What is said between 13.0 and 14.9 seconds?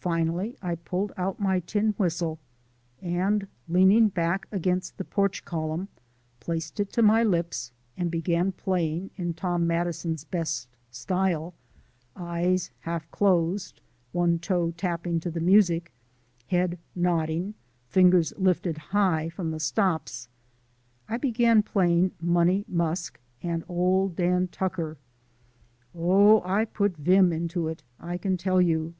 closed, one toe